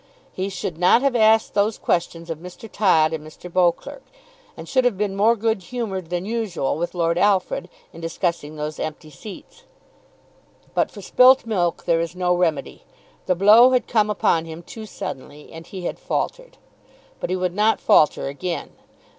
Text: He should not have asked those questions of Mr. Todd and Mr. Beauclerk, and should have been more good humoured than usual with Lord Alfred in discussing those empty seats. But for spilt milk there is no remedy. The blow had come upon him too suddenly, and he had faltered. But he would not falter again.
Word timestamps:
He 0.33 0.49
should 0.49 0.79
not 0.79 1.03
have 1.03 1.15
asked 1.15 1.53
those 1.53 1.77
questions 1.77 2.31
of 2.31 2.39
Mr. 2.39 2.67
Todd 2.67 3.13
and 3.13 3.23
Mr. 3.23 3.53
Beauclerk, 3.53 4.01
and 4.57 4.67
should 4.67 4.83
have 4.83 4.97
been 4.97 5.15
more 5.15 5.35
good 5.35 5.61
humoured 5.61 6.09
than 6.09 6.25
usual 6.25 6.75
with 6.75 6.95
Lord 6.95 7.19
Alfred 7.19 7.69
in 7.93 8.01
discussing 8.01 8.55
those 8.55 8.79
empty 8.79 9.11
seats. 9.11 9.61
But 10.73 10.89
for 10.89 11.03
spilt 11.03 11.45
milk 11.45 11.85
there 11.85 12.01
is 12.01 12.15
no 12.15 12.33
remedy. 12.33 12.83
The 13.27 13.35
blow 13.35 13.73
had 13.73 13.85
come 13.87 14.09
upon 14.09 14.45
him 14.45 14.63
too 14.63 14.87
suddenly, 14.87 15.51
and 15.51 15.67
he 15.67 15.83
had 15.83 15.99
faltered. 15.99 16.57
But 17.19 17.29
he 17.29 17.35
would 17.35 17.53
not 17.53 17.79
falter 17.79 18.27
again. 18.27 18.71